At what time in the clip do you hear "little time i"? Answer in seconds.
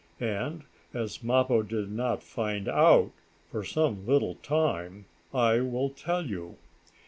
4.07-5.59